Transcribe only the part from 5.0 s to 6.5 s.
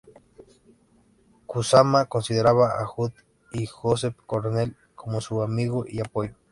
sus amigos y apoyo.